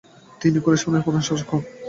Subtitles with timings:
[0.41, 1.61] তিনি খোরাসানের প্রধান শাসক হন।